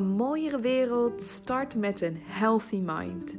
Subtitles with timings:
[0.00, 3.32] Een mooiere wereld start met een healthy mind.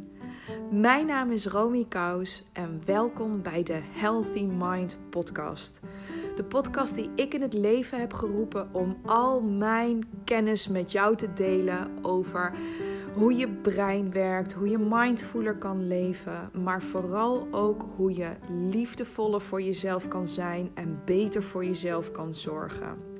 [0.71, 5.79] Mijn naam is Romy Kous en welkom bij de Healthy Mind podcast.
[6.35, 11.15] De podcast die ik in het leven heb geroepen om al mijn kennis met jou
[11.15, 12.53] te delen over
[13.13, 19.41] hoe je brein werkt, hoe je mindfuler kan leven, maar vooral ook hoe je liefdevoller
[19.41, 23.10] voor jezelf kan zijn en beter voor jezelf kan zorgen.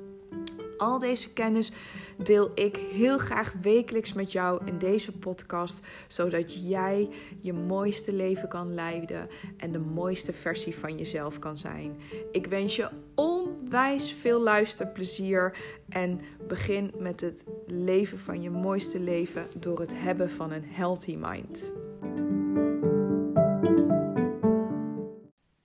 [0.82, 1.72] Al deze kennis
[2.16, 7.08] deel ik heel graag wekelijks met jou in deze podcast, zodat jij
[7.40, 11.96] je mooiste leven kan leiden en de mooiste versie van jezelf kan zijn.
[12.32, 15.56] Ik wens je onwijs veel luisterplezier
[15.88, 21.16] en begin met het leven van je mooiste leven door het hebben van een healthy
[21.16, 21.72] mind.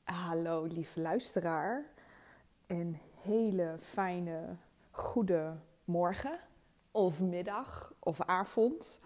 [0.03, 1.85] Hallo lieve luisteraar.
[2.67, 4.57] Een hele fijne
[4.97, 6.39] goede morgen
[6.91, 8.99] of middag of avond,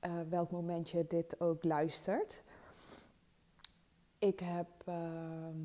[0.00, 2.42] uh, welk moment je dit ook luistert.
[4.18, 5.56] Ik heb ehm,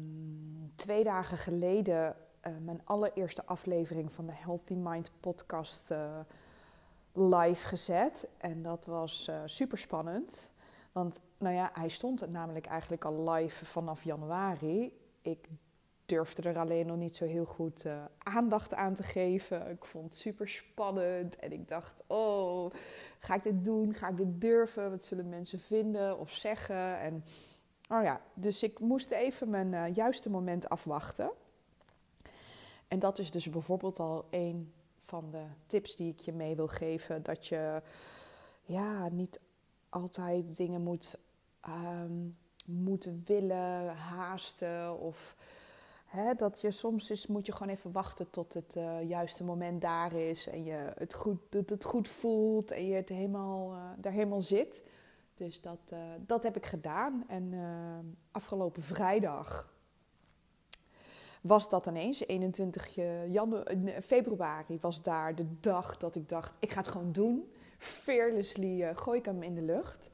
[0.76, 2.16] twee dagen geleden
[2.48, 6.20] uh, mijn allereerste aflevering van de Healthy Mind podcast uh,
[7.14, 8.28] live gezet.
[8.38, 10.52] En dat was super spannend.
[10.92, 15.00] Want nou ja, hij stond namelijk eigenlijk al live vanaf januari.
[15.22, 15.48] Ik
[16.08, 19.70] durfde er alleen nog niet zo heel goed uh, aandacht aan te geven.
[19.70, 22.72] Ik vond het super spannend en ik dacht: oh,
[23.20, 23.94] ga ik dit doen?
[23.94, 24.90] Ga ik dit durven?
[24.90, 27.00] Wat zullen mensen vinden of zeggen?
[27.00, 27.24] En
[27.90, 31.32] oh ja, dus ik moest even mijn uh, juiste moment afwachten.
[32.88, 36.68] En dat is dus bijvoorbeeld al een van de tips die ik je mee wil
[36.68, 37.82] geven: dat je
[38.64, 39.40] ja, niet
[39.90, 41.18] altijd dingen moet,
[41.68, 45.36] um, moet willen, haasten of
[46.38, 50.48] dat je soms moet je gewoon even wachten tot het uh, juiste moment daar is.
[50.48, 54.42] En je het goed, dat het goed voelt en je het helemaal, uh, daar helemaal
[54.42, 54.84] zit.
[55.34, 57.24] Dus dat, uh, dat heb ik gedaan.
[57.28, 57.54] En
[58.32, 59.74] afgelopen vrijdag
[61.42, 62.28] was dat ineens.
[62.28, 62.96] 21
[63.30, 67.52] januari, februari was daar de dag dat ik dacht, ik ga het gewoon doen.
[67.78, 70.10] Fearlessly gooi ik hem in de lucht.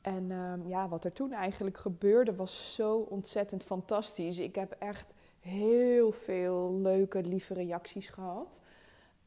[0.00, 4.38] En um, ja, wat er toen eigenlijk gebeurde was zo ontzettend fantastisch.
[4.38, 8.60] Ik heb echt heel veel leuke, lieve reacties gehad.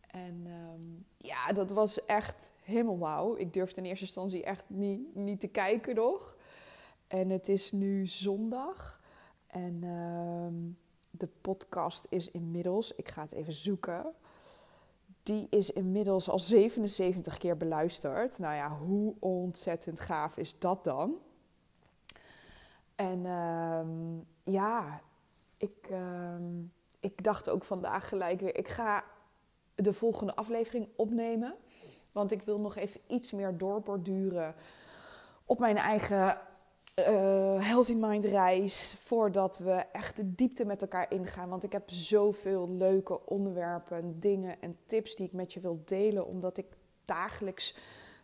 [0.08, 3.36] En um, ja, dat was echt helemaal wauw.
[3.36, 6.36] Ik durfde in eerste instantie echt niet, niet te kijken nog.
[7.08, 9.02] En het is nu zondag.
[9.48, 10.78] En um,
[11.10, 14.06] de podcast is inmiddels, ik ga het even zoeken
[15.24, 18.40] die is inmiddels al 77 keer beluisterd.
[18.40, 21.18] Nou ja, hoe ontzettend gaaf is dat dan?
[22.96, 25.02] En uh, ja,
[25.58, 26.36] ik, uh,
[27.00, 29.04] ik dacht ook vandaag gelijk weer, ik ga
[29.76, 31.56] de volgende aflevering opnemen.
[32.12, 34.56] Want ik wil nog even iets meer doorborduren
[35.46, 36.38] op mijn eigen
[37.00, 38.96] uh, Healthy Mind reis.
[39.00, 41.50] Voordat we echt de diepte met elkaar ingaan.
[41.50, 46.28] Want ik heb zoveel leuke onderwerpen, dingen en tips die ik met je wil delen.
[46.28, 46.66] Omdat ik
[47.06, 47.76] dagelijks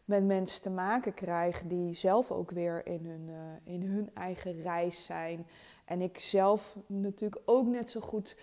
[0.06, 4.62] met mensen te maken krijg die zelf ook weer in hun, uh, in hun eigen
[4.62, 5.48] reis zijn.
[5.86, 8.38] En ik zelf natuurlijk ook net zo goed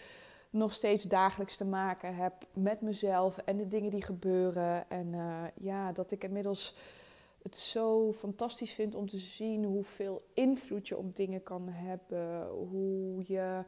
[0.51, 4.91] nog steeds dagelijks te maken heb met mezelf en de dingen die gebeuren.
[4.91, 6.77] En uh, ja, dat ik inmiddels
[7.47, 12.49] het zo fantastisch vind om te zien hoeveel invloed je op dingen kan hebben.
[12.49, 13.65] Hoe je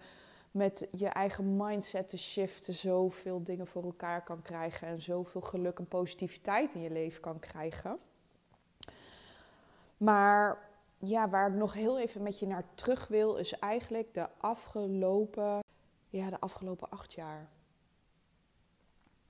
[0.51, 4.89] met je eigen mindset te shiften zoveel dingen voor elkaar kan krijgen.
[4.89, 7.99] En zoveel geluk en positiviteit in je leven kan krijgen.
[9.97, 10.69] Maar
[10.99, 15.61] ja, waar ik nog heel even met je naar terug wil, is eigenlijk de afgelopen,
[16.09, 17.49] ja, de afgelopen acht jaar.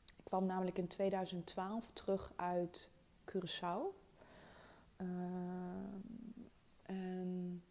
[0.05, 2.91] Ik kwam namelijk in 2012 terug uit
[3.31, 4.07] Curaçao.
[4.99, 6.01] Ehm,
[6.83, 7.63] en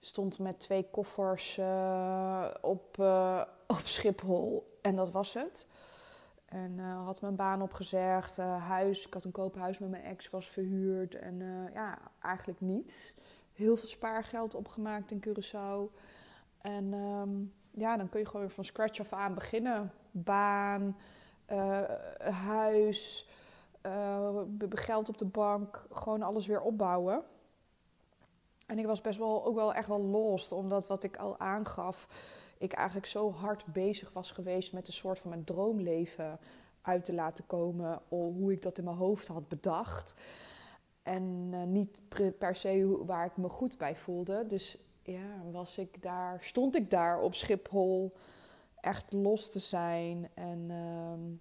[0.00, 3.42] stond met twee koffers uh, op, uh,
[3.78, 5.66] op Schiphol en dat was het.
[6.44, 10.48] En uh, had mijn baan opgezegd, huis, ik had een koophuis met mijn ex, was
[10.48, 11.38] verhuurd en
[11.74, 13.14] ja, eigenlijk niets.
[13.52, 15.96] Heel veel spaargeld opgemaakt in Curaçao.
[16.60, 19.92] En um, ja, dan kun je gewoon weer van scratch af aan beginnen.
[20.10, 20.96] Baan,
[22.18, 23.28] huis,
[23.86, 27.24] uh, geld op de bank, gewoon alles weer opbouwen.
[28.66, 32.08] En ik was best wel ook wel echt wel lost, omdat wat ik al aangaf,
[32.58, 36.38] ik eigenlijk zo hard bezig was geweest met een soort van mijn droomleven
[36.82, 40.14] uit te laten komen, hoe ik dat in mijn hoofd had bedacht.
[41.02, 42.00] En uh, niet
[42.38, 44.46] per se waar ik me goed bij voelde.
[44.46, 48.12] Dus ja, was ik daar, stond ik daar op Schiphol
[48.80, 51.38] echt los te zijn en uh,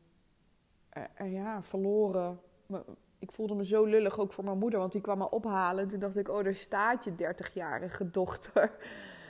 [1.18, 2.40] ja, verloren
[3.24, 5.88] ik voelde me zo lullig ook voor mijn moeder, want die kwam me ophalen.
[5.88, 8.72] Toen dacht ik, oh, daar staat je 30-jarige dochter.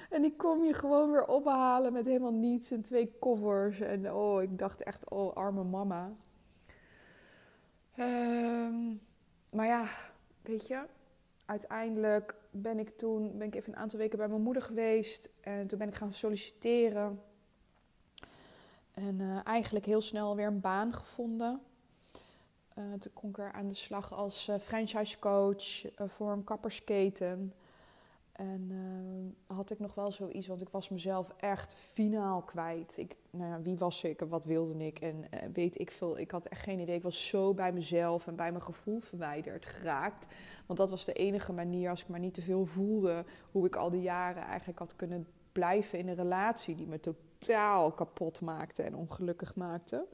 [0.09, 3.79] En die kom je gewoon weer ophalen met helemaal niets en twee koffers.
[3.79, 6.11] En oh, ik dacht echt, oh, arme mama.
[7.99, 9.01] Um,
[9.49, 9.87] maar ja,
[10.41, 10.81] weet je,
[11.45, 15.31] uiteindelijk ben ik toen ben ik even een aantal weken bij mijn moeder geweest.
[15.41, 17.21] En toen ben ik gaan solliciteren.
[18.93, 21.61] En uh, eigenlijk heel snel weer een baan gevonden.
[22.77, 27.53] Uh, toen kon ik er aan de slag als uh, franchise coach voor een kappersketen.
[28.31, 28.71] En
[29.47, 32.97] had ik nog wel zoiets, want ik was mezelf echt finaal kwijt.
[32.97, 34.99] Ik, nou ja, wie was ik en wat wilde ik?
[34.99, 36.95] En weet ik veel, ik had echt geen idee.
[36.95, 40.25] Ik was zo bij mezelf en bij mijn gevoel verwijderd geraakt.
[40.65, 43.75] Want dat was de enige manier, als ik maar niet te veel voelde, hoe ik
[43.75, 47.32] al die jaren eigenlijk had kunnen blijven in een relatie die me totaal
[47.95, 50.05] kapot maakte en ongelukkig maakte.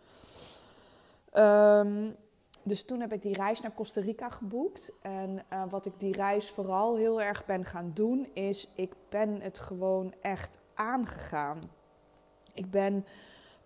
[1.33, 2.15] Um,
[2.63, 4.91] dus toen heb ik die reis naar Costa Rica geboekt.
[5.01, 9.41] En uh, wat ik die reis vooral heel erg ben gaan doen, is ik ben
[9.41, 11.59] het gewoon echt aangegaan.
[12.53, 13.05] Ik ben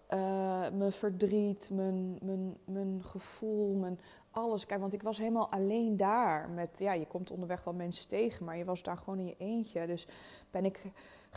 [0.09, 3.99] uh, mijn verdriet, mijn, mijn, mijn gevoel, mijn
[4.31, 4.65] alles.
[4.65, 6.49] Kijk, want ik was helemaal alleen daar.
[6.49, 9.35] Met, ja, je komt onderweg wel mensen tegen, maar je was daar gewoon in je
[9.37, 9.87] eentje.
[9.87, 10.07] Dus
[10.51, 10.81] ben ik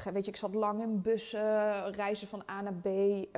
[0.05, 2.83] weet je, ik zat lang in bussen, reizen van A naar B.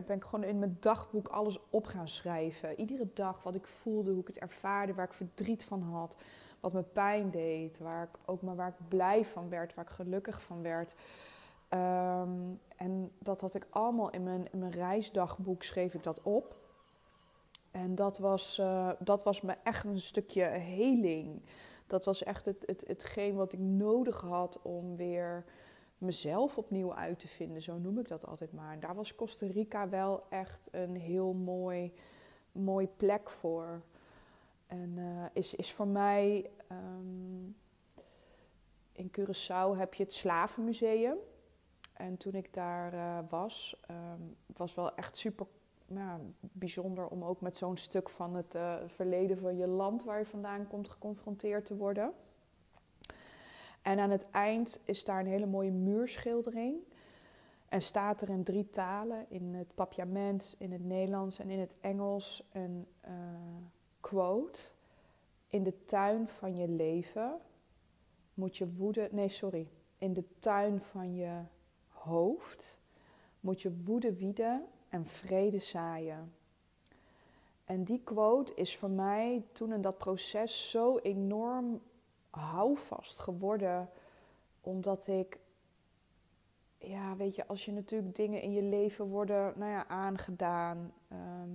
[0.06, 2.80] Ben ik gewoon in mijn dagboek alles op gaan schrijven.
[2.80, 6.16] Iedere dag wat ik voelde, hoe ik het ervaarde, waar ik verdriet van had,
[6.60, 9.90] wat me pijn deed, waar ik ook maar waar ik blij van werd, waar ik
[9.90, 10.94] gelukkig van werd.
[11.68, 12.30] Ehm,
[12.76, 16.56] en dat had ik allemaal in mijn, mijn reisdagboek, schreef ik dat op.
[17.70, 21.42] En dat was, uh, dat was me echt een stukje heling.
[21.86, 25.44] Dat was echt het, het, hetgeen wat ik nodig had om weer
[25.98, 27.62] mezelf opnieuw uit te vinden.
[27.62, 28.80] Zo noem ik dat altijd maar.
[28.80, 31.92] Daar was Costa Rica wel echt een heel mooi,
[32.52, 33.82] mooi plek voor.
[34.66, 36.50] En uh, is, is voor mij.
[36.72, 37.56] Um,
[38.92, 41.16] in Curaçao heb je het Slavenmuseum.
[41.92, 45.46] En toen ik daar uh, was, um, was wel echt super
[45.86, 50.18] ja, bijzonder om ook met zo'n stuk van het uh, verleden van je land waar
[50.18, 52.12] je vandaan komt geconfronteerd te worden.
[53.88, 56.76] En aan het eind is daar een hele mooie muurschildering.
[57.68, 61.76] En staat er in drie talen, in het Papiaments, in het Nederlands en in het
[61.80, 63.10] Engels, een uh,
[64.00, 64.60] quote.
[65.46, 67.38] In de tuin van je leven
[68.34, 69.68] moet je woede, nee sorry,
[69.98, 71.40] in de tuin van je
[71.88, 72.76] hoofd
[73.40, 76.32] moet je woede wieden en vrede zaaien.
[77.64, 81.80] En die quote is voor mij toen in dat proces zo enorm
[82.38, 83.88] houvast geworden.
[84.60, 85.38] Omdat ik,
[86.78, 90.92] ja, weet je, als je natuurlijk dingen in je leven worden, nou ja, aangedaan.
[91.08, 91.50] Ehm,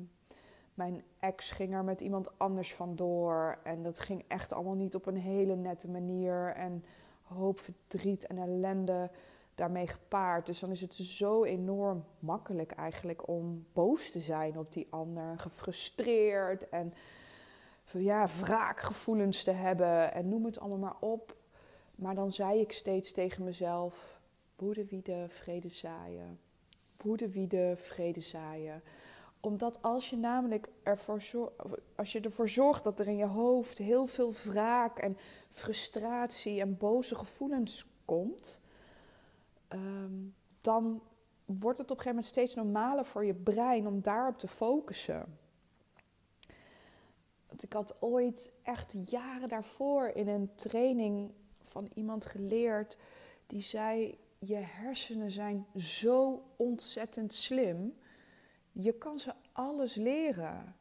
[0.73, 3.57] mijn ex ging er met iemand anders vandoor.
[3.63, 6.53] En dat ging echt allemaal niet op een hele nette manier.
[6.55, 6.83] En
[7.21, 9.09] hoop verdriet en ellende
[9.55, 10.45] daarmee gepaard.
[10.45, 15.39] Dus dan is het zo enorm makkelijk eigenlijk om boos te zijn op die ander.
[15.39, 16.93] Gefrustreerd en
[18.01, 21.35] ja, wraakgevoelens te hebben en noem het allemaal maar op.
[21.95, 24.19] Maar dan zei ik steeds tegen mezelf:
[24.55, 26.39] woede wiede, vrede zaaien.
[27.01, 28.83] Woede wiede, vrede zaaien.
[29.39, 31.53] Omdat als je namelijk ervoor zorgt,
[31.95, 35.17] als je ervoor zorgt dat er in je hoofd heel veel wraak en
[35.49, 38.59] frustratie en boze gevoelens komt,
[39.67, 40.13] ehm,
[40.61, 41.01] dan
[41.45, 45.37] wordt het op een gegeven moment steeds normaler voor je brein om daarop te focussen.
[47.53, 51.31] Want ik had ooit echt jaren daarvoor in een training
[51.61, 52.97] van iemand geleerd
[53.45, 57.97] die zei: Je hersenen zijn zo ontzettend slim.
[58.71, 60.75] Je kan ze alles leren.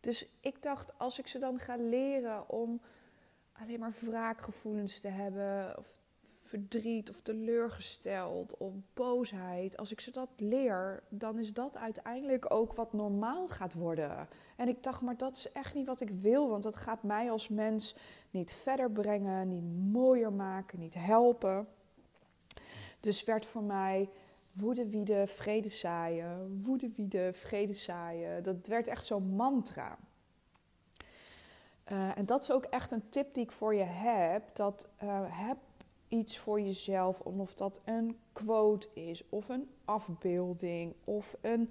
[0.00, 2.80] Dus ik dacht, als ik ze dan ga leren om
[3.52, 6.00] alleen maar wraakgevoelens te hebben, of
[6.50, 12.74] verdriet of teleurgesteld of boosheid, als ik ze dat leer, dan is dat uiteindelijk ook
[12.74, 14.28] wat normaal gaat worden.
[14.56, 17.30] En ik dacht, maar dat is echt niet wat ik wil, want dat gaat mij
[17.30, 17.96] als mens
[18.30, 21.68] niet verder brengen, niet mooier maken, niet helpen.
[23.00, 24.10] Dus werd voor mij
[24.52, 28.42] woede wiede, vrede zaaien, woede wiede, vrede zaaien.
[28.42, 29.98] Dat werd echt zo'n mantra.
[31.92, 34.54] Uh, en dat is ook echt een tip die ik voor je heb.
[34.54, 35.56] Dat uh, heb
[36.10, 41.70] iets voor jezelf, of dat een quote is, of een afbeelding, of een,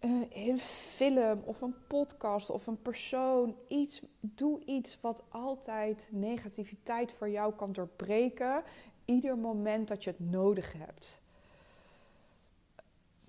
[0.00, 3.56] uh, een film, of een podcast, of een persoon.
[3.68, 8.62] Iets, doe iets wat altijd negativiteit voor jou kan doorbreken,
[9.04, 11.20] ieder moment dat je het nodig hebt.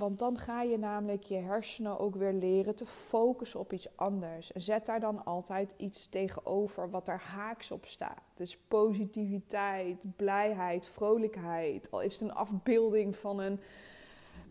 [0.02, 4.52] Want dan ga je namelijk je hersenen ook weer leren te focussen op iets anders.
[4.52, 8.22] En zet daar dan altijd iets tegenover wat er haaks op staat.
[8.34, 11.92] Dus positiviteit, blijheid, vrolijkheid.
[11.92, 13.60] Al is het een afbeelding van een,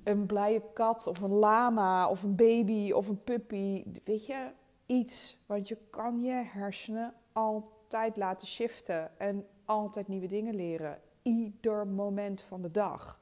[0.05, 3.85] een blije kat of een lama of een baby of een puppy.
[4.05, 4.51] Weet je,
[4.87, 5.39] iets.
[5.47, 11.01] Want je kan je hersenen altijd laten shiften en altijd nieuwe dingen leren.
[11.23, 13.20] Ieder moment van de dag.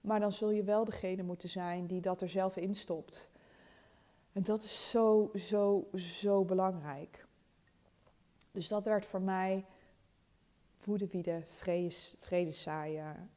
[0.00, 3.30] Maar dan zul je wel degene moeten zijn die dat er zelf in stopt.
[4.32, 7.26] En dat is zo, zo, zo belangrijk.
[8.50, 9.64] Dus dat werd voor mij
[10.84, 13.28] woedewiede, vredes, vredeszaaier.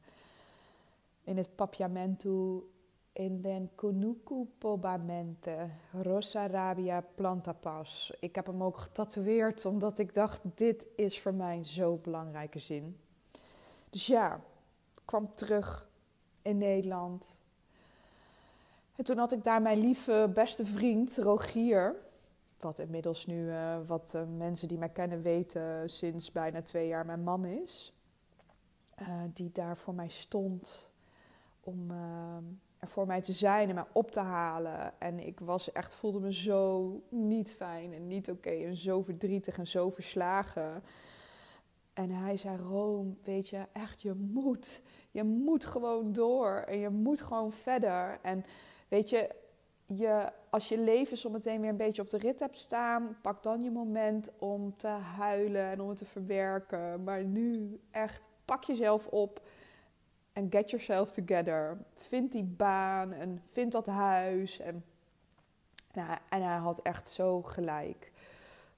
[1.24, 2.70] In het papiamento,
[3.14, 8.14] in den kunuku pobamente, rosa rabia plantapas.
[8.20, 12.98] Ik heb hem ook getatoeëerd omdat ik dacht, dit is voor mij zo'n belangrijke zin.
[13.90, 14.42] Dus ja,
[15.06, 15.90] kwam terug
[16.42, 17.42] in Nederland.
[18.96, 21.96] En toen had ik daar mijn lieve beste vriend Rogier,
[22.60, 27.06] wat inmiddels nu uh, wat uh, mensen die mij kennen weten sinds bijna twee jaar
[27.06, 27.94] mijn man is.
[29.02, 30.92] Uh, die daar voor mij stond
[31.60, 31.92] om
[32.82, 35.00] er voor mij te zijn en mij op te halen.
[35.00, 39.58] En ik was echt, voelde me zo niet fijn en niet oké en zo verdrietig
[39.58, 40.84] en zo verslagen.
[41.94, 44.82] En hij zei: Room, weet je, echt, je moet.
[45.12, 48.20] Je moet gewoon door en je moet gewoon verder.
[48.22, 48.46] En
[48.88, 49.30] weet je,
[49.86, 53.62] je, als je leven zometeen weer een beetje op de rit hebt staan, pak dan
[53.62, 57.04] je moment om te huilen en om het te verwerken.
[57.04, 59.42] Maar nu echt, pak jezelf op
[60.34, 61.78] en get yourself together.
[61.94, 64.60] Vind die baan en vind dat huis.
[64.60, 64.86] En,
[65.94, 68.12] nou, en hij had echt zo gelijk.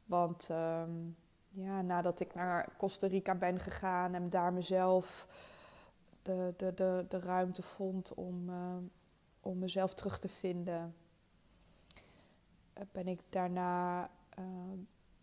[0.05, 1.15] Want um,
[1.49, 5.27] ja, nadat ik naar Costa Rica ben gegaan en daar mezelf
[6.23, 8.75] de, de, de, de ruimte vond om, uh,
[9.41, 10.95] om mezelf terug te vinden,
[12.73, 14.45] eh, ben ik daarna, uh,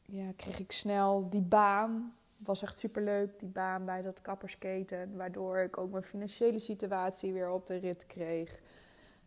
[0.02, 2.12] ja, kreeg ik snel die baan.
[2.37, 5.16] Was echt superleuk, die baan bij dat kappersketen.
[5.16, 8.61] Waardoor ik ook mijn financiële situatie weer op de rit kreeg.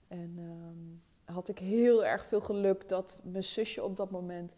[0.07, 4.53] En um, had ik heel erg veel geluk dat mijn zusje op dat moment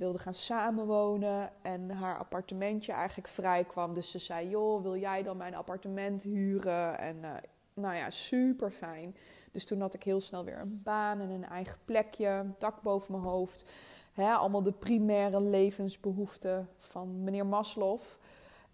[0.00, 3.94] wilde gaan samenwonen en haar appartementje eigenlijk vrij kwam.
[3.94, 6.98] Dus ze zei: Joh, wil jij dan mijn appartement huren?
[6.98, 7.30] En uh,
[7.74, 9.16] nou ja, super fijn.
[9.52, 13.12] Dus toen had ik heel snel weer een baan en een eigen plekje, dak boven
[13.12, 13.70] mijn hoofd.
[14.12, 18.00] Hè, allemaal de primaire levensbehoeften van meneer Maslow.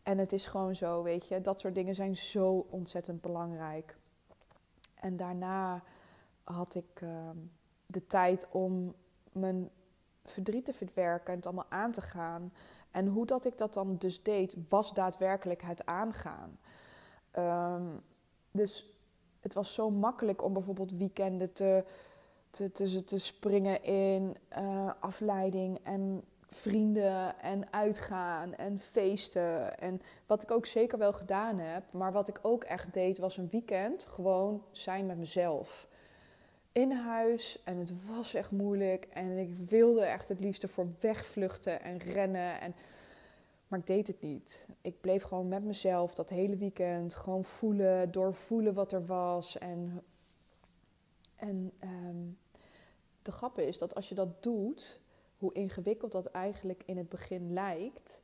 [0.02, 3.96] En het is gewoon zo, weet je, dat soort dingen zijn zo ontzettend belangrijk.
[4.94, 5.82] En daarna
[6.44, 7.10] had ik uh,
[7.86, 8.94] de tijd om
[9.32, 9.70] mijn
[10.26, 12.52] verdriet te verwerken en het allemaal aan te gaan.
[12.90, 16.58] En hoe dat ik dat dan dus deed, was daadwerkelijk het aangaan.
[17.38, 18.02] Um,
[18.50, 18.90] dus
[19.40, 21.84] het was zo makkelijk om bijvoorbeeld weekenden te,
[22.50, 29.78] te, te, te springen in uh, afleiding en vrienden en uitgaan en feesten.
[29.78, 33.36] En wat ik ook zeker wel gedaan heb, maar wat ik ook echt deed, was
[33.36, 35.88] een weekend gewoon zijn met mezelf
[36.76, 39.04] in huis en het was echt moeilijk.
[39.04, 42.60] En ik wilde echt het liefst ervoor wegvluchten en rennen.
[42.60, 42.74] En,
[43.68, 44.68] maar ik deed het niet.
[44.80, 49.58] Ik bleef gewoon met mezelf dat hele weekend gewoon voelen, doorvoelen wat er was.
[49.58, 50.02] En,
[51.36, 52.38] en um,
[53.22, 55.00] de grap is dat als je dat doet,
[55.38, 58.20] hoe ingewikkeld dat eigenlijk in het begin lijkt,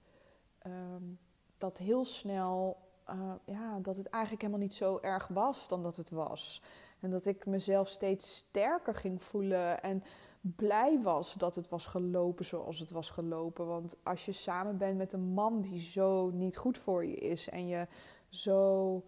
[0.67, 1.19] um,
[1.59, 2.77] dat heel snel,
[3.11, 6.63] uh, ja, dat het eigenlijk helemaal niet zo erg was dan dat het was.
[7.03, 10.03] En dat ik mezelf steeds sterker ging voelen en
[10.41, 13.67] blij was dat het was gelopen zoals het was gelopen.
[13.67, 17.49] Want als je samen bent met een man die zo niet goed voor je is
[17.49, 17.87] en je
[18.29, 19.03] zo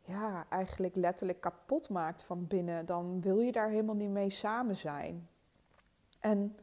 [0.00, 4.76] ja, eigenlijk letterlijk kapot maakt van binnen, dan wil je daar helemaal niet mee samen
[4.76, 5.28] zijn.
[6.20, 6.56] En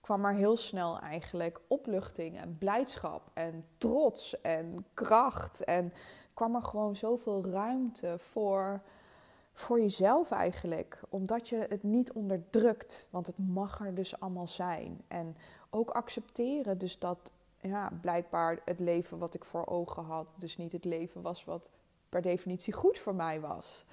[0.00, 5.64] kwam er heel snel eigenlijk opluchting en blijdschap en trots en kracht.
[5.64, 5.92] En
[6.34, 8.82] kwam er gewoon zoveel ruimte voor
[9.58, 11.00] voor jezelf eigenlijk.
[11.08, 13.06] Omdat je het niet onderdrukt.
[13.10, 15.00] Want het mag er dus allemaal zijn.
[15.08, 15.36] En
[15.70, 20.34] ook accepteren dus dat ja, blijkbaar het leven wat ik voor ogen had...
[20.38, 21.70] dus niet het leven was wat
[22.08, 23.84] per definitie goed voor mij was.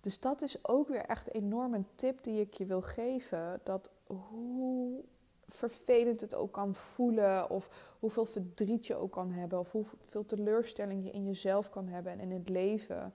[0.00, 3.60] Dus dat is ook weer echt enorm een tip die ik je wil geven.
[3.62, 5.04] Dat hoe
[5.48, 7.68] vervelend het ook kan voelen, of
[7.98, 12.20] hoeveel verdriet je ook kan hebben, of hoeveel teleurstelling je in jezelf kan hebben en
[12.20, 13.12] in het leven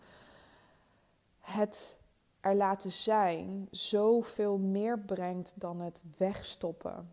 [1.41, 1.97] het
[2.39, 7.09] er laten zijn zoveel meer brengt dan het wegstoppen.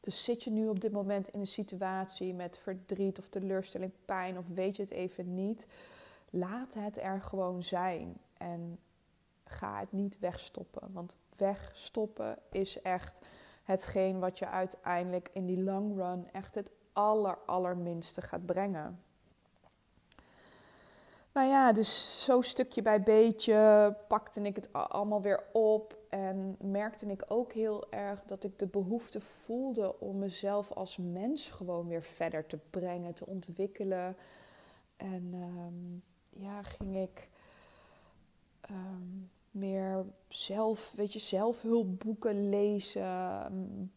[0.00, 4.38] Dus zit je nu op dit moment in een situatie met verdriet of teleurstelling, pijn
[4.38, 5.66] of weet je het even niet,
[6.30, 8.20] laat het er gewoon zijn.
[8.36, 8.78] En
[9.44, 10.92] ga het niet wegstoppen.
[10.92, 13.18] Want wegstoppen is echt
[13.62, 19.02] hetgeen wat je uiteindelijk in die long run echt het aller, allerminste gaat brengen.
[21.32, 25.98] Nou ja, dus zo stukje bij beetje pakte ik het allemaal weer op.
[26.08, 31.50] En merkte ik ook heel erg dat ik de behoefte voelde om mezelf als mens
[31.50, 34.16] gewoon weer verder te brengen, te ontwikkelen.
[34.96, 37.28] En um, ja, ging ik
[38.70, 43.92] um, meer zelf, weet je, zelfhulpboeken lezen.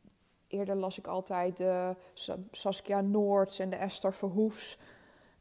[0.48, 1.96] Eerder las ik altijd de
[2.52, 4.78] Saskia Noords en de Esther Verhoefs.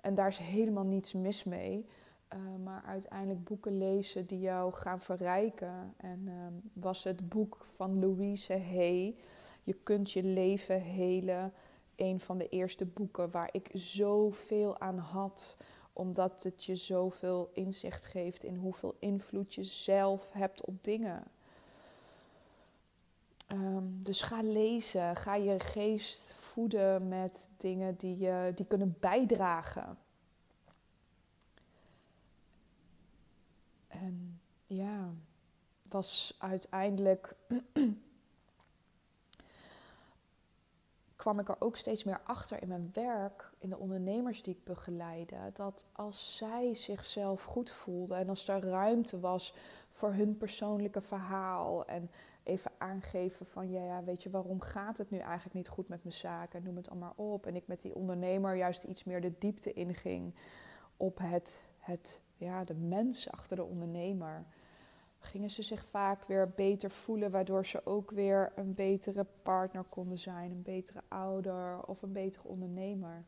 [0.03, 1.87] En daar is helemaal niets mis mee.
[2.35, 5.95] Uh, maar uiteindelijk boeken lezen die jou gaan verrijken.
[5.97, 6.33] En uh,
[6.73, 9.17] was het boek van Louise Hay,
[9.63, 11.53] Je kunt je leven helen.
[11.97, 15.57] Een van de eerste boeken waar ik zoveel aan had
[15.93, 21.25] omdat het je zoveel inzicht geeft in hoeveel invloed je zelf hebt op dingen.
[23.53, 26.33] Um, dus ga lezen, ga je geest
[27.01, 29.99] met dingen die, je, die kunnen bijdragen.
[33.89, 35.11] En ja,
[35.89, 37.35] was uiteindelijk
[41.17, 44.65] kwam ik er ook steeds meer achter in mijn werk, in de ondernemers die ik
[44.65, 49.55] begeleide, dat als zij zichzelf goed voelden en als er ruimte was
[49.91, 52.11] voor hun persoonlijke verhaal en
[52.43, 56.03] even aangeven van ja, ja, weet je, waarom gaat het nu eigenlijk niet goed met
[56.03, 57.47] mijn zaken, noem het allemaal op.
[57.47, 60.35] En ik met die ondernemer juist iets meer de diepte inging
[60.97, 64.45] op het, het ja, de mens achter de ondernemer
[65.19, 70.19] gingen ze zich vaak weer beter voelen, waardoor ze ook weer een betere partner konden
[70.19, 73.25] zijn, een betere ouder of een betere ondernemer.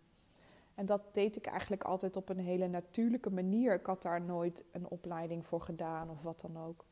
[0.75, 3.75] En dat deed ik eigenlijk altijd op een hele natuurlijke manier.
[3.75, 6.85] Ik had daar nooit een opleiding voor gedaan of wat dan ook.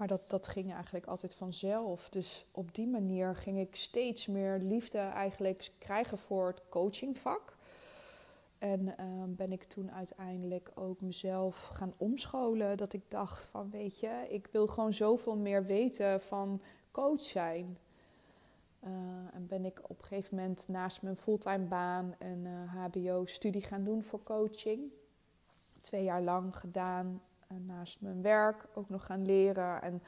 [0.00, 2.08] Maar dat, dat ging eigenlijk altijd vanzelf.
[2.08, 7.56] Dus op die manier ging ik steeds meer liefde eigenlijk krijgen voor het coachingvak.
[8.58, 12.76] En ehm, ben ik toen uiteindelijk ook mezelf gaan omscholen.
[12.76, 17.78] Dat ik dacht van weet je, ik wil gewoon zoveel meer weten van coach zijn.
[18.84, 18.90] Uh,
[19.32, 24.02] en ben ik op een gegeven moment naast mijn fulltime baan een HBO-studie gaan doen
[24.02, 24.80] voor coaching.
[25.80, 27.20] Twee jaar lang gedaan.
[27.52, 29.82] Uh, naast mijn werk ook nog gaan leren.
[29.82, 30.02] En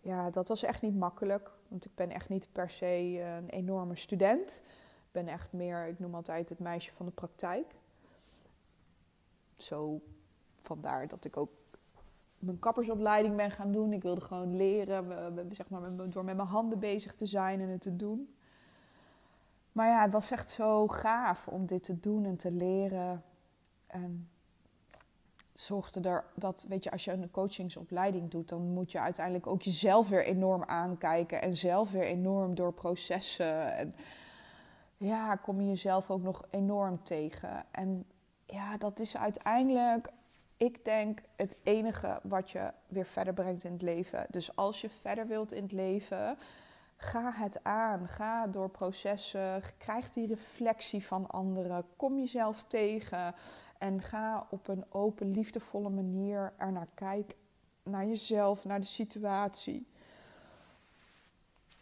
[0.00, 1.50] ja, dat was echt niet makkelijk.
[1.68, 4.62] Want ik ben echt niet per se een enorme student.
[5.06, 7.74] Ik ben echt meer, ik noem altijd het meisje van de praktijk
[9.56, 10.00] zo
[10.54, 11.50] vandaar dat ik ook
[12.38, 13.92] mijn kappersopleiding ben gaan doen.
[13.92, 17.80] Ik wilde gewoon leren, zeg maar, door met mijn handen bezig te zijn en het
[17.80, 18.34] te doen.
[19.72, 23.24] Maar ja, het was echt zo gaaf om dit te doen en te leren.
[23.86, 24.28] En
[25.54, 29.62] zorgde er dat, weet je, als je een coachingsopleiding doet, dan moet je uiteindelijk ook
[29.62, 33.76] jezelf weer enorm aankijken en zelf weer enorm door processen.
[33.76, 33.94] En
[34.96, 37.64] ja, kom je jezelf ook nog enorm tegen.
[37.70, 38.06] En
[38.46, 40.08] ja, dat is uiteindelijk,
[40.56, 44.26] ik denk, het enige wat je weer verder brengt in het leven.
[44.30, 46.38] Dus als je verder wilt in het leven,
[46.96, 48.08] ga het aan.
[48.08, 49.62] Ga door processen.
[49.78, 51.84] Krijg die reflectie van anderen.
[51.96, 53.34] Kom jezelf tegen.
[53.84, 57.36] En ga op een open, liefdevolle manier er naar kijken.
[57.82, 59.86] Naar jezelf, naar de situatie.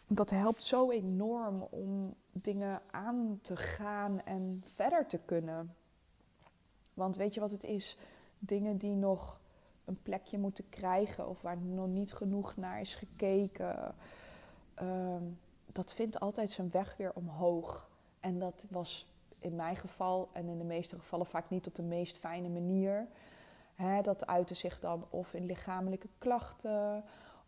[0.07, 5.75] Dat helpt zo enorm om dingen aan te gaan en verder te kunnen.
[6.93, 7.97] Want weet je wat het is?
[8.39, 9.39] Dingen die nog
[9.85, 13.95] een plekje moeten krijgen of waar nog niet genoeg naar is gekeken,
[14.73, 15.23] ehm,
[15.71, 17.89] dat vindt altijd zijn weg weer omhoog.
[18.19, 19.07] En dat was
[19.43, 23.07] in mijn geval en in de meeste gevallen vaak niet op de meest fijne manier.
[24.01, 27.03] dat uitte zich dan of in lichamelijke klachten,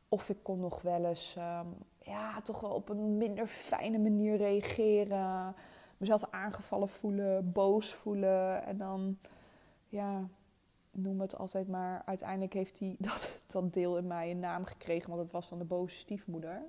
[0.09, 1.67] of ik kon nog wel eens ehm,
[2.01, 5.55] ja, toch wel op een minder fijne manier reageren.
[5.97, 8.63] Mezelf aangevallen voelen, boos voelen.
[8.63, 9.17] En dan
[9.87, 10.27] ja,
[10.91, 12.01] noem het altijd maar.
[12.05, 15.59] Uiteindelijk heeft hij dat, dat deel in mij een naam gekregen, want het was dan
[15.59, 16.61] de boze stiefmoeder.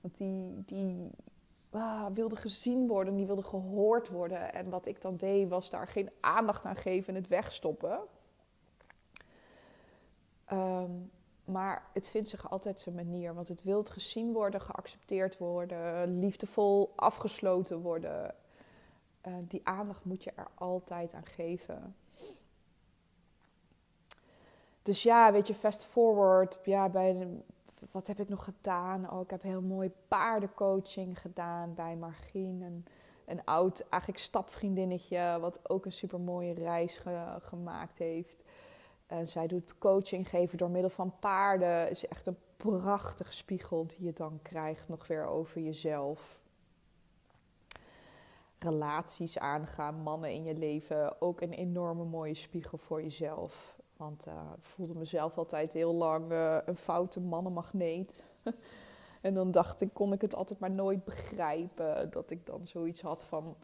[0.00, 1.10] Want die, die
[1.70, 4.52] ah, wilde gezien worden, die wilde gehoord worden.
[4.54, 7.98] En wat ik dan deed, was daar geen aandacht aan geven en het wegstoppen.
[10.44, 10.90] Ehm,
[11.44, 13.34] maar het vindt zich altijd zijn manier.
[13.34, 18.34] Want het wil gezien worden, geaccepteerd worden, liefdevol afgesloten worden.
[19.26, 21.96] Uh, die aandacht moet je er altijd aan geven.
[24.82, 26.58] Dus ja, weet je, fast forward.
[26.64, 27.28] Ja, bij
[27.90, 29.10] wat heb ik nog gedaan?
[29.10, 32.84] Oh, ik heb heel mooi paardencoaching gedaan bij Margien.
[33.26, 37.02] Een, oud, eigenlijk stapvriendinnetje, wat ook een super mooie reis
[37.40, 38.42] gemaakt heeft.
[39.06, 41.90] En zij doet coaching geven door middel van paarden.
[41.90, 46.38] is echt een prachtige spiegel die je dan krijgt nog weer over jezelf.
[48.58, 53.79] Relaties aangaan, mannen in je leven, ook een enorme mooie spiegel voor jezelf.
[54.00, 58.22] Want uh, ik voelde mezelf altijd heel lang uh, een foute mannenmagneet.
[59.20, 62.10] en dan dacht ik, kon ik het altijd maar nooit begrijpen.
[62.10, 63.56] Dat ik dan zoiets had van,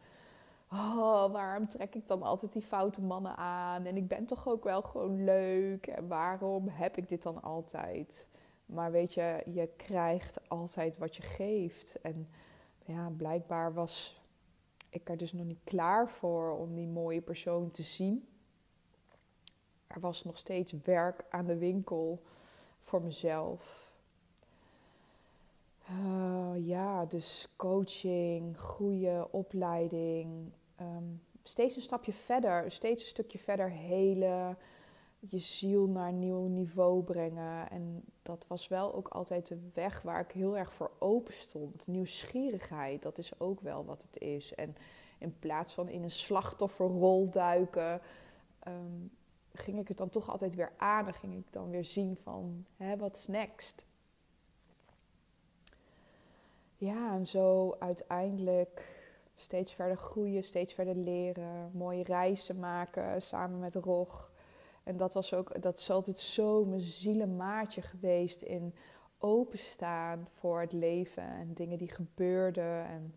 [0.72, 3.84] oh, waarom trek ik dan altijd die foute mannen aan?
[3.84, 5.86] En ik ben toch ook wel gewoon leuk.
[5.86, 8.26] En waarom heb ik dit dan altijd?
[8.66, 12.00] Maar weet je, je krijgt altijd wat je geeft.
[12.00, 12.28] En
[12.84, 14.22] ja, blijkbaar was
[14.90, 18.28] ik er dus nog niet klaar voor om die mooie persoon te zien.
[19.86, 22.20] Er was nog steeds werk aan de winkel
[22.80, 23.90] voor mezelf.
[25.90, 30.52] Uh, ja, dus coaching, goede opleiding.
[30.76, 31.04] Ehm,
[31.42, 34.58] steeds een stapje verder, steeds een stukje verder helen.
[35.18, 37.70] Je ziel naar een nieuw niveau brengen.
[37.70, 41.86] En dat was wel ook altijd de weg waar ik heel erg voor open stond.
[41.86, 44.54] Nieuwsgierigheid, dat is ook wel wat het is.
[44.54, 44.76] En
[45.18, 48.00] in plaats van in een slachtofferrol duiken,
[48.58, 49.06] ehm,
[49.58, 51.06] ging ik het dan toch altijd weer aan.
[51.06, 53.84] En ging ik dan weer zien van, hè, is next?
[56.76, 58.94] Ja, en zo uiteindelijk
[59.36, 64.30] steeds verder groeien, steeds verder leren, mooie reizen maken samen met Rog.
[64.82, 68.74] En dat, was ook, dat is altijd zo mijn zielenmaatje geweest in
[69.18, 72.84] openstaan voor het leven en dingen die gebeurden.
[72.84, 73.14] En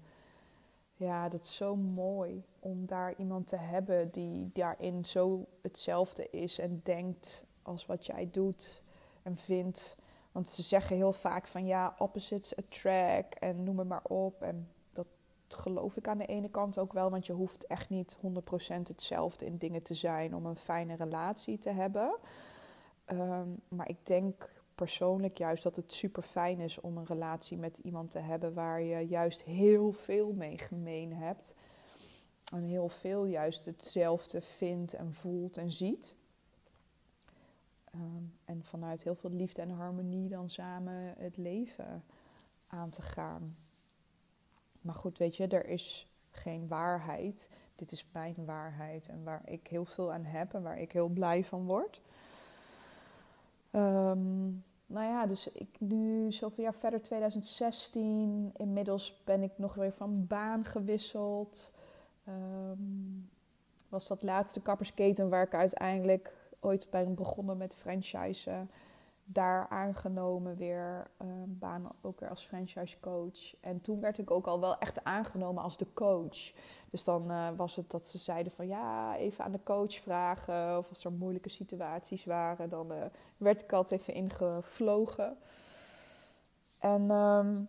[1.00, 6.60] ja, dat is zo mooi om daar iemand te hebben die daarin zo hetzelfde is
[6.60, 8.82] en denkt als wat jij doet
[9.24, 9.96] en vindt.
[10.32, 14.42] Want ze zeggen heel vaak van ja, opposites attract en noem het maar op.
[14.42, 15.08] En dat
[15.48, 18.22] geloof ik aan de ene kant ook wel, want je hoeft echt niet 100%
[18.84, 22.16] hetzelfde in dingen te zijn om een fijne relatie te hebben.
[23.06, 27.78] Ehm, maar ik denk persoonlijk juist dat het super fijn is om een relatie met
[27.78, 31.54] iemand te hebben waar je juist heel veel mee gemeen hebt.
[32.54, 36.16] En heel veel juist hetzelfde vindt en voelt en ziet.
[37.84, 42.04] Ehm, en vanuit heel veel liefde en harmonie dan samen het leven
[42.68, 43.56] aan te gaan.
[44.82, 47.50] Maar goed, weet je, er is geen waarheid.
[47.76, 51.10] Dit is mijn waarheid en waar ik heel veel aan heb en waar ik heel
[51.10, 52.02] blij van word.
[53.72, 58.52] Um, nou ja, dus ik nu zoveel jaar verder, 2016.
[58.58, 61.72] Inmiddels ben ik nog weer van baan gewisseld.
[62.28, 63.30] Um,
[63.90, 68.70] was dat laatste kappersketen waar ik uiteindelijk ooit ben begonnen met franchisen.
[69.32, 73.56] Daar aangenomen weer, um, baan ook weer als franchise coach.
[73.60, 76.52] En toen werd ik ook al wel echt aangenomen als de coach.
[76.90, 80.78] Dus dan uh, was het dat ze zeiden van ja, even aan de coach vragen.
[80.78, 83.04] Of als er moeilijke situaties waren, dan uh,
[83.38, 85.38] werd ik altijd even ingevlogen.
[86.80, 87.68] En um,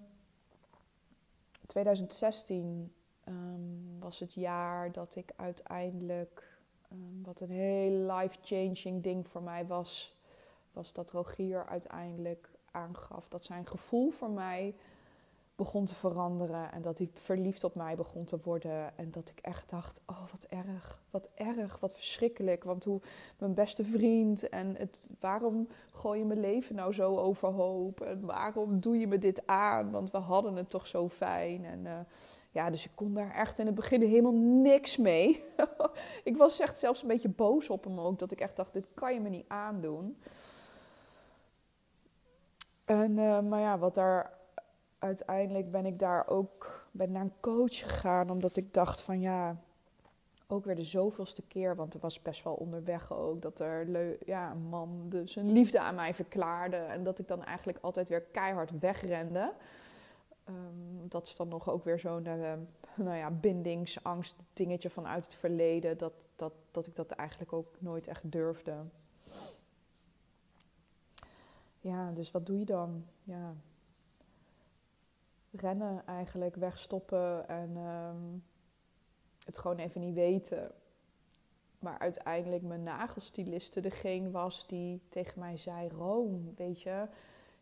[1.66, 2.92] 2016
[3.28, 6.58] um, was het jaar dat ik uiteindelijk,
[7.22, 10.18] wat een heel life-changing ding voor mij was,
[10.72, 14.74] was dat Rogier uiteindelijk aangaf dat zijn gevoel voor mij
[15.60, 18.98] begon te veranderen en dat hij verliefd op mij begon te worden.
[18.98, 22.64] En dat ik echt dacht: oh, wat erg, wat erg, wat verschrikkelijk.
[22.64, 23.00] Want hoe
[23.38, 28.00] mijn beste vriend en het, waarom gooi je mijn leven nou zo overhoop?
[28.00, 29.90] En waarom doe je me dit aan?
[29.90, 31.64] Want we hadden het toch zo fijn.
[31.64, 31.98] En uh,
[32.50, 35.44] ja, dus ik kon daar echt in het begin helemaal niks mee.
[36.30, 38.86] ik was echt zelfs een beetje boos op hem ook, dat ik echt dacht: dit
[38.94, 40.16] kan je me niet aandoen.
[42.90, 44.32] En, uh, maar ja, wat daar
[44.98, 48.30] uiteindelijk ben ik daar ook ben naar een coach gegaan.
[48.30, 49.56] Omdat ik dacht van ja,
[50.46, 51.76] ook weer de zoveelste keer.
[51.76, 55.80] Want er was best wel onderweg ook dat er ja, een man dus een liefde
[55.80, 56.76] aan mij verklaarde.
[56.76, 59.52] En dat ik dan eigenlijk altijd weer keihard wegrende.
[60.48, 62.52] Um, dat is dan nog ook weer zo'n uh,
[62.94, 65.98] nou ja, bindingsangst dingetje vanuit het verleden.
[65.98, 68.74] Dat, dat, dat ik dat eigenlijk ook nooit echt durfde.
[71.80, 73.04] Ja, dus wat doe je dan?
[73.22, 73.54] Ja,
[75.50, 78.44] rennen eigenlijk, wegstoppen en um,
[79.44, 80.72] het gewoon even niet weten.
[81.78, 87.08] Maar uiteindelijk mijn nagelstyliste degene was die tegen mij zei: Room, weet je,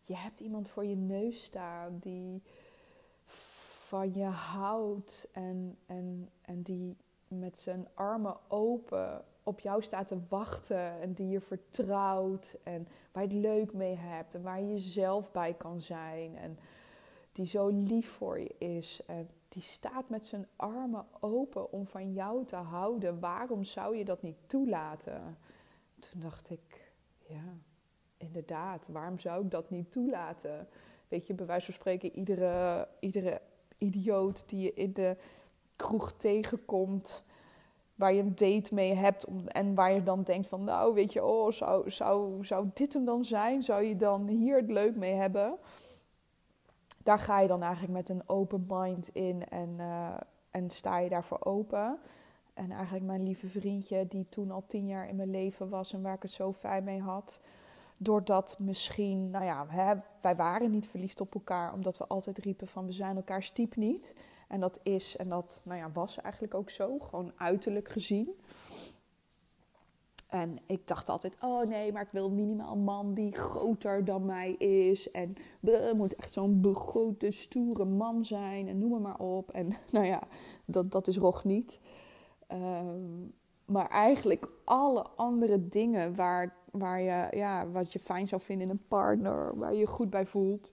[0.04, 2.42] je hebt iemand voor je neus staan die
[3.88, 6.96] van je houdt en, en, en die
[7.28, 13.22] met zijn armen open op jou staat te wachten en die je vertrouwt en waar
[13.22, 16.37] je het leuk mee hebt en waar je jezelf bij kan zijn.
[16.37, 16.58] En
[17.32, 19.02] die zo lief voor je is.
[19.06, 23.20] En die staat met zijn armen open om van jou te houden.
[23.20, 25.38] Waarom zou je dat niet toelaten?
[25.98, 26.92] Toen dacht ik,
[27.28, 27.54] ja,
[28.16, 30.68] inderdaad, waarom zou ik dat niet toelaten?
[31.08, 33.40] Weet je, bij wijze van spreken, iedere, iedere
[33.78, 35.16] idioot die je in de
[35.76, 37.24] kroeg tegenkomt,
[37.98, 41.24] waar je een date mee hebt en waar je dan denkt van, nou, weet je,
[41.24, 43.62] oh, zou, zou, zou dit hem dan zijn?
[43.62, 45.58] Zou je dan hier het leuk mee hebben?
[47.02, 50.14] Daar ga je dan eigenlijk met een open mind in en, uh,
[50.50, 51.98] en sta je daarvoor open.
[52.54, 56.02] En eigenlijk mijn lieve vriendje, die toen al tien jaar in mijn leven was en
[56.02, 57.38] waar ik het zo fijn mee had.
[57.98, 62.68] Doordat misschien, nou ja, hè, wij waren niet verliefd op elkaar, omdat we altijd riepen
[62.68, 64.14] van we zijn elkaar stiep niet.
[64.48, 68.34] En dat is en dat nou ja, was eigenlijk ook zo, gewoon uiterlijk gezien.
[70.28, 74.24] En ik dacht altijd, oh nee, maar ik wil minimaal een man die groter dan
[74.24, 75.11] mij is.
[75.11, 78.68] En het moet echt zo'n begrote, stoere man zijn.
[78.68, 79.50] En noem maar, maar op.
[79.50, 80.22] En nou ja,
[80.64, 81.80] dat, dat is Rog niet.
[82.46, 83.26] Ehm,
[83.64, 88.72] maar eigenlijk alle andere dingen waar, waar je, ja, wat je fijn zou vinden in
[88.72, 90.72] een partner, waar je je goed bij voelt,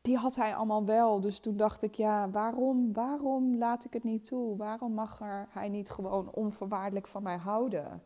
[0.00, 1.20] die had hij allemaal wel.
[1.20, 4.56] Dus toen dacht ik, ja, waarom, waarom laat ik het niet toe?
[4.56, 8.02] Waarom mag er, hij niet gewoon onvoorwaardelijk van mij houden?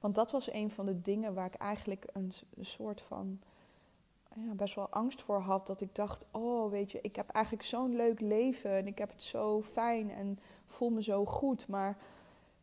[0.00, 3.40] Want dat was een van de dingen waar ik eigenlijk een, een soort van
[4.34, 5.66] ja, best wel angst voor had.
[5.66, 9.10] Dat ik dacht, oh weet je, ik heb eigenlijk zo'n leuk leven en ik heb
[9.10, 11.68] het zo fijn en voel me zo goed.
[11.68, 11.96] Maar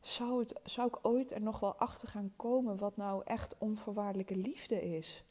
[0.07, 4.35] zou, het, zou ik ooit er nog wel achter gaan komen wat nou echt onvoorwaardelijke
[4.35, 5.23] liefde is?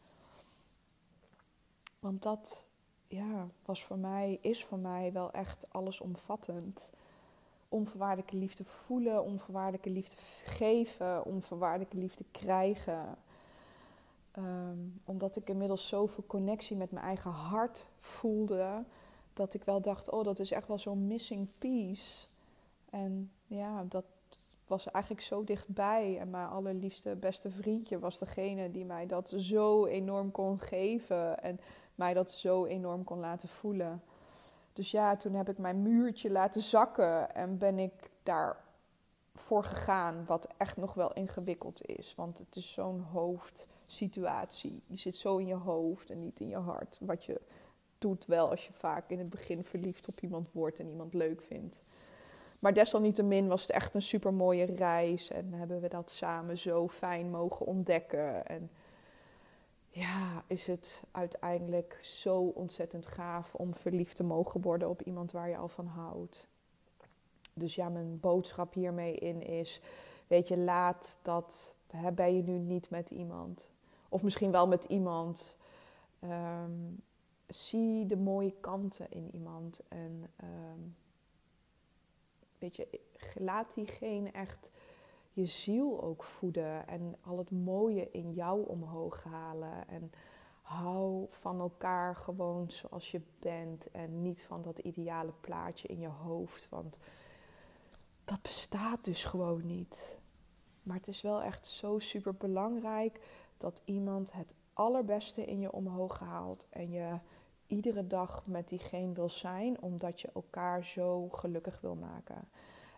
[1.98, 2.66] Want dat
[3.08, 6.90] ja, was voor mij, is voor mij wel echt allesomvattend.
[7.68, 13.18] Onvoorwaardelijke liefde voelen, onvoorwaardelijke liefde geven, onvoorwaardelijke liefde krijgen.
[14.32, 18.84] Ehm, omdat ik inmiddels zoveel connectie met mijn eigen hart voelde,
[19.32, 22.26] dat ik wel dacht: oh, dat is echt wel zo'n missing piece.
[22.90, 24.04] En ja, dat,
[24.66, 26.18] was eigenlijk zo dichtbij.
[26.18, 31.42] En mijn allerliefste beste vriendje was degene die mij dat zo enorm kon geven.
[31.42, 31.60] En
[31.94, 34.02] mij dat zo enorm kon laten voelen.
[34.72, 38.64] Dus ja, toen heb ik mijn muurtje laten zakken en ben ik daar
[39.34, 42.14] voor gegaan, wat echt nog wel ingewikkeld is.
[42.14, 44.82] Want het is zo'n hoofdsituatie.
[44.86, 46.98] Je zit zo in je hoofd en niet in je hart.
[47.00, 47.40] Wat je
[47.98, 51.42] doet wel als je vaak in het begin verliefd op iemand wordt en iemand leuk
[51.42, 51.82] vindt.
[52.60, 55.30] Maar desalniettemin was het echt een super mooie reis.
[55.30, 58.46] En hebben we dat samen zo fijn mogen ontdekken.
[58.46, 58.70] En
[59.88, 65.48] ja, is het uiteindelijk zo ontzettend gaaf om verliefd te mogen worden op iemand waar
[65.48, 66.46] je al van houdt.
[67.54, 69.80] Dus ja, mijn boodschap hiermee in is:
[70.26, 71.74] weet je, laat dat.
[72.14, 73.70] Ben je nu niet met iemand?
[74.08, 75.56] Of misschien wel met iemand.
[76.20, 76.70] Ehm,
[77.46, 79.80] zie de mooie kanten in iemand.
[79.88, 80.80] En ehm,
[82.66, 83.00] weet je,
[83.34, 84.70] laat diegene echt
[85.32, 89.88] je ziel ook voeden en al het mooie in jou omhoog halen.
[89.88, 90.12] En
[90.62, 96.08] hou van elkaar gewoon zoals je bent en niet van dat ideale plaatje in je
[96.08, 96.98] hoofd, want
[98.24, 100.18] dat bestaat dus gewoon niet.
[100.82, 103.20] Maar het is wel echt zo super belangrijk
[103.56, 107.18] dat iemand het allerbeste in je omhoog haalt en je
[107.66, 112.48] iedere dag met diegene wil zijn, omdat je elkaar zo gelukkig wil maken.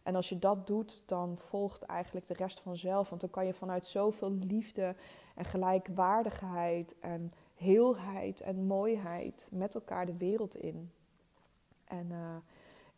[0.02, 3.09] En als je dat doet, dan volgt eigenlijk de rest vanzelf.
[3.09, 4.94] Want dan kan je vanuit zoveel liefde
[5.35, 10.90] en gelijkwaardigheid en heelheid en mooiheid met elkaar de wereld in.
[11.85, 12.37] En uh,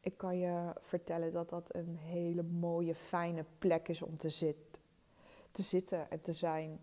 [0.01, 4.55] ik kan je vertellen dat dat een hele mooie, fijne plek is om te,
[5.53, 6.81] te zitten en te zijn.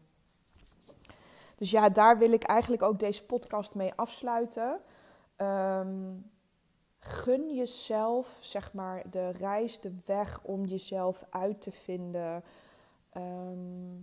[1.57, 4.79] Dus ja, daar wil ik eigenlijk ook deze podcast mee afsluiten.
[5.37, 6.31] Um,
[6.99, 12.43] gun jezelf, zeg maar, de reis, de weg om jezelf uit te vinden
[13.09, 13.95] ehm,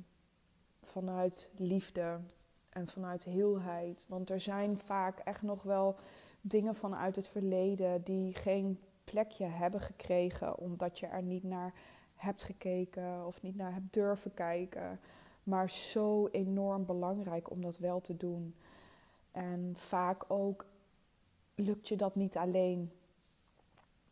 [0.83, 2.21] vanuit liefde
[2.69, 4.07] en vanuit heelheid.
[4.09, 5.97] Want er zijn vaak echt nog wel
[6.40, 11.73] dingen vanuit het verleden die geen plekje hebben gekregen omdat je er niet naar
[12.14, 15.01] hebt gekeken of niet naar hebt durven kijken.
[15.45, 18.55] Maar zo enorm belangrijk om dat wel te doen.
[19.33, 20.65] En vaak ook
[21.55, 22.91] lukt je dat niet alleen.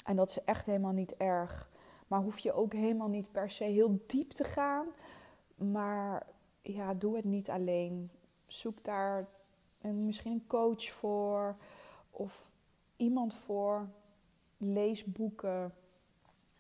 [0.05, 1.71] En dat is echt helemaal niet erg.
[2.07, 4.87] Maar hoef je ook helemaal niet per se heel diep te gaan.
[5.55, 6.27] Maar
[6.63, 8.11] ja, doe het niet alleen.
[8.47, 9.29] Zoek daar
[9.81, 11.57] een, misschien een coach voor
[12.11, 12.51] of
[12.97, 13.89] iemand voor.
[14.57, 15.75] Lees boeken.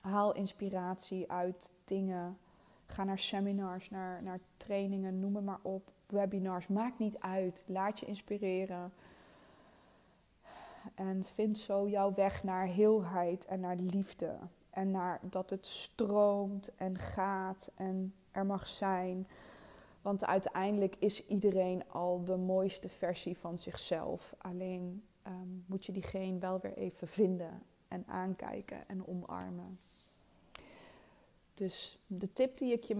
[0.01, 2.39] Haal inspiratie uit dingen.
[2.93, 5.91] Ga naar seminars, naar, naar trainingen, noem het maar op.
[6.07, 7.63] Webinars, maakt niet uit.
[7.67, 8.93] Laat je inspireren.
[10.95, 14.39] En vind zo jouw weg naar heelheid en naar liefde.
[14.71, 19.27] En naar dat het stroomt en gaat en er mag zijn.
[20.03, 24.35] Want uiteindelijk is iedereen al de mooiste versie van zichzelf.
[24.39, 29.79] Alleen ehm, moet je diegene wel weer even vinden en aankijken en omarmen.
[31.55, 32.95] Dus de tip die ik je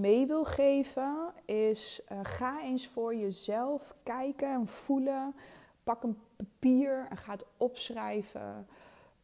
[0.00, 5.34] mee wil geven is: uh, ga eens voor jezelf kijken en voelen.
[5.82, 8.66] Pak een papier en ga het opschrijven.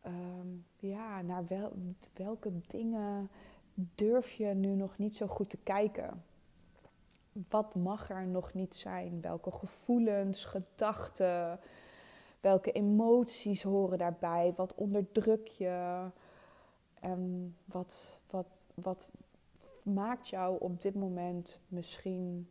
[0.01, 1.73] Ehm, ja, naar wel,
[2.15, 3.31] welke dingen
[3.75, 6.25] durf je nu nog niet zo goed te kijken?
[7.49, 9.21] Wat mag er nog niet zijn?
[9.21, 11.61] Welke gevoelens, gedachten,
[12.41, 14.53] welke emoties horen daarbij?
[14.57, 16.05] Wat onderdruk je?
[17.05, 19.09] En wat, wat, wat
[19.83, 22.49] maakt jou op dit moment misschien,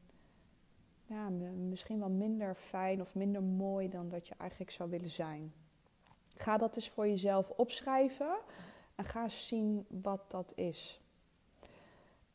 [1.05, 1.29] ja,
[1.69, 5.53] misschien wel minder fijn of minder mooi dan dat je eigenlijk zou willen zijn?
[6.35, 8.35] Ga dat eens voor jezelf opschrijven
[8.95, 11.01] en ga zien wat dat is.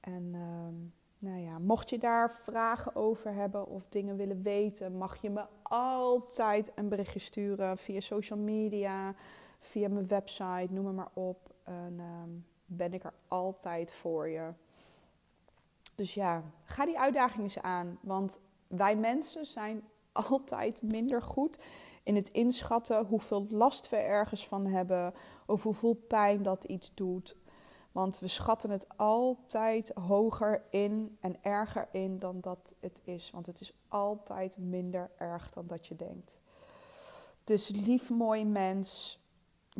[0.00, 0.74] En ehm,
[1.18, 5.46] nou ja, mocht je daar vragen over hebben of dingen willen weten, mag je me
[5.62, 9.14] altijd een berichtje sturen via social media,
[9.58, 11.56] via mijn website, noem maar op.
[11.68, 12.28] Ehm,
[12.66, 14.52] ben ik er altijd voor je.
[15.94, 17.98] Dus ja, ga die uitdaging eens aan.
[18.00, 19.82] Want wij mensen zijn
[20.30, 21.58] altijd minder goed
[22.02, 25.14] in het inschatten hoeveel last we ergens van hebben,
[25.46, 27.36] of hoeveel pijn dat iets doet.
[27.92, 33.30] Want we schatten het altijd hoger in en erger in dan dat het is.
[33.30, 36.38] Want het is altijd minder erg dan dat je denkt.
[37.44, 39.18] Dus lief mooi mens,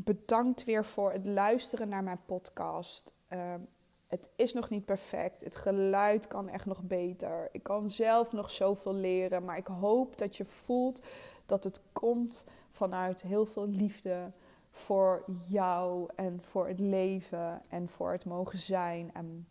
[0.04, 3.12] bedankt weer voor het luisteren naar mijn podcast.
[3.28, 3.60] Ehm,
[4.06, 5.40] het is nog niet perfect.
[5.40, 7.48] Het geluid kan echt nog beter.
[7.52, 9.44] Ik kan zelf nog zoveel leren.
[9.44, 11.02] Maar ik hoop dat je voelt
[11.46, 14.30] dat het komt vanuit heel veel liefde
[14.70, 19.10] voor jou en voor het leven en voor het mogen zijn.
[19.14, 19.48] En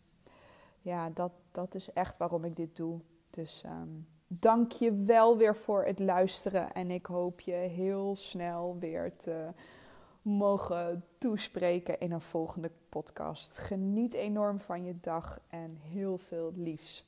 [0.81, 2.99] ja, dat, dat is echt waarom ik dit doe.
[3.29, 6.73] Dus um, dank je wel weer voor het luisteren.
[6.73, 9.49] En ik hoop je heel snel weer te
[10.27, 13.57] mogen toespreken in een volgende podcast.
[13.57, 17.05] Geniet enorm van je dag en heel veel liefs.